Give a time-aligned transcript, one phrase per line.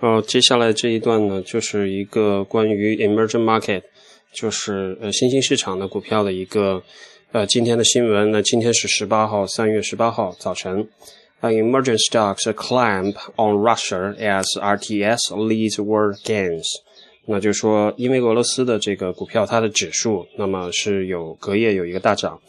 [0.00, 3.82] 呃，接下来这一段呢，就是一个关于 emerging market，
[4.32, 6.82] 就是呃新兴市场的股票的一个
[7.32, 8.30] 呃今天的新闻。
[8.30, 10.88] 那今天是十八号，三月十八号早晨。
[11.42, 16.64] Emerging stocks climb on Russia as RTS leads world gains。
[17.26, 22.40] 那就是说，因为俄罗斯的这个股票，它的指数那么是有隔夜有一个大涨。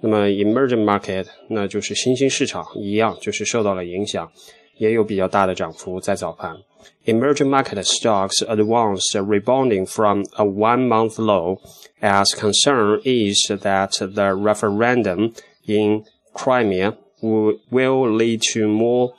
[0.00, 4.30] 那么 emerging market，那就是新兴市场一样，就是受到了影响。
[4.77, 6.57] 也有比较大的涨幅在早盘。
[7.05, 11.57] Emerging market stocks advanced, rebounding from a one-month low,
[12.01, 15.33] as concern is that the referendum
[15.65, 16.03] in
[16.33, 19.11] Crimea will lead to more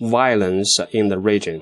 [0.00, 1.60] violence in the region.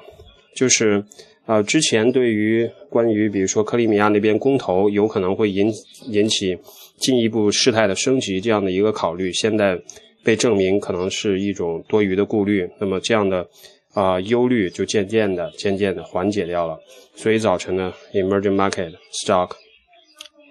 [0.56, 1.04] 就是
[1.45, 5.70] 呃，之前对于关于比如说克里米亚那边公投有可能会引
[6.06, 6.56] 引起
[6.98, 9.78] 进一步事态的升级这样的一个考虑，现在
[10.23, 13.48] 被证明可能是一种多余的顾虑，那么这样的
[13.94, 16.77] 啊忧虑就渐渐的、渐渐的缓解掉了。
[17.16, 19.52] 所以早晨呢，emerging market stock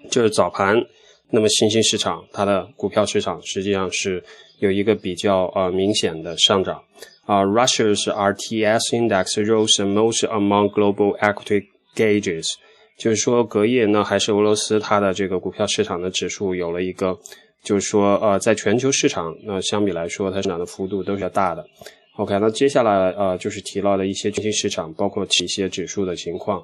[0.09, 0.83] 就是早盘，
[1.29, 4.23] 那么新兴市场它的股票市场实际上是
[4.59, 6.83] 有一个比较呃明显的上涨。
[7.25, 12.47] 啊，Russia's RTS index rose most among global equity gauges，
[12.97, 17.19] 就是说隔夜呢，还是俄罗斯它的这个股票市场的指数有了一个。
[17.67, 21.61] 就是说，呃，在全球市场，那相比来说，它上涨的幅度都是较大的。
[22.15, 26.63] OK，那接下来，呃，就是提到的一些新兴市场，包括一些指数的情况。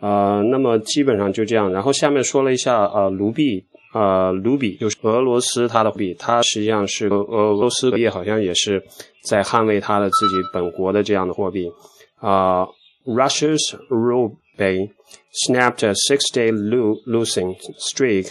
[0.00, 1.70] 呃，那么基本上就这样。
[1.72, 8.82] 然后下面说了一下，呃，卢币，呃，卢比就是俄罗斯它的币，它实际上是俄俄罗斯也好像也是
[9.24, 11.70] 在捍卫它的自己本国的这样的货币。
[12.18, 12.66] 啊
[13.06, 14.36] ，Russia's ruble
[15.46, 16.50] snapped a six-day
[17.06, 18.26] losing streak.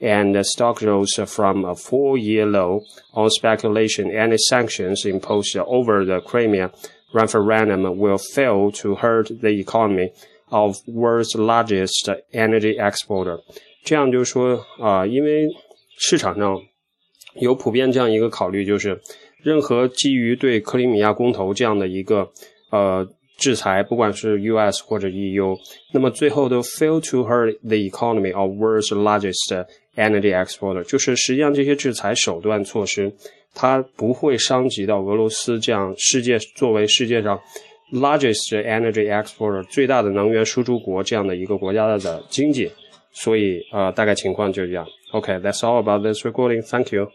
[0.00, 2.80] and the stock rose from a four-year low
[3.12, 6.70] on speculation any sanctions imposed over the Crimea
[7.12, 10.10] referendum will fail to hurt the economy
[10.50, 13.40] of world's largest energy exporter。
[13.84, 15.48] 这样就是说啊、呃，因为
[15.98, 16.60] 市场上
[17.40, 19.00] 有普遍这样一个考虑，就是
[19.42, 22.30] 任何基于对克里米亚公投这样的一个
[22.70, 23.06] 呃
[23.37, 24.83] 制裁，不管是 U.S.
[24.83, 25.55] 或者 EU，
[25.93, 29.65] 那么最后都 fail to hurt the economy of world's largest
[29.95, 33.13] energy exporter，就是实际上这些制裁手段措施，
[33.53, 37.39] 它不会伤及到俄罗斯这样世界作为世界上
[37.91, 42.71] largest energy exporter 最大的能源输出国这样的一个国家的经济，
[43.11, 44.87] 所以呃大概情况就是这样。
[45.11, 46.61] OK，that's all about this recording.
[46.61, 47.09] Thank you.